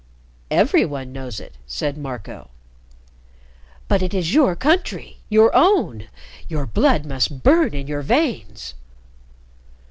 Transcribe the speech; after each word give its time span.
"Every 0.49 0.83
one 0.83 1.13
knows 1.13 1.39
it," 1.39 1.59
said 1.67 1.95
Marco. 1.95 2.49
"But 3.87 4.01
it 4.01 4.15
is 4.15 4.33
your 4.33 4.55
country 4.55 5.19
your 5.29 5.55
own! 5.55 6.07
Your 6.47 6.65
blood 6.65 7.05
must 7.05 7.43
burn 7.43 7.75
in 7.75 7.85
your 7.85 8.01
veins!" 8.01 8.73